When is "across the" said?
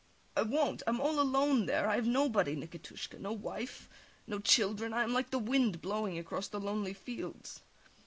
6.17-6.59